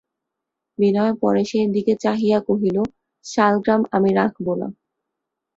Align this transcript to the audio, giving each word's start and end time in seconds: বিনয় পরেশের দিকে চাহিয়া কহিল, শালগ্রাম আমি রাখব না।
বিনয় 0.79 1.13
পরেশের 1.21 1.67
দিকে 1.75 1.93
চাহিয়া 2.03 2.39
কহিল, 2.47 2.77
শালগ্রাম 3.25 3.81
আমি 3.95 4.09
রাখব 4.19 4.47
না। 4.61 4.67